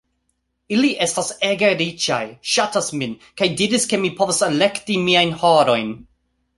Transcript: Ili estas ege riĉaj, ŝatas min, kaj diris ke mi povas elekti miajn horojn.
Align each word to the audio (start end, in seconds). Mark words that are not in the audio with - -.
Ili 0.77 0.87
estas 1.05 1.29
ege 1.49 1.69
riĉaj, 1.83 2.19
ŝatas 2.55 2.89
min, 3.03 3.15
kaj 3.43 3.51
diris 3.63 3.89
ke 3.93 4.03
mi 4.07 4.15
povas 4.19 4.45
elekti 4.53 5.03
miajn 5.09 5.41
horojn. 5.47 5.99